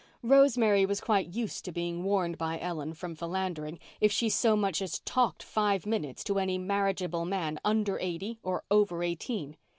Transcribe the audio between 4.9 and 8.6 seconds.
talked five minutes to any marriageable man under eighty